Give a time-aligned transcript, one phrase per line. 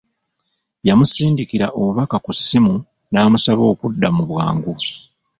[0.87, 2.75] Yamusindikira obubaka ku ssimu
[3.11, 4.73] n'amusaba okudda mu bwangu.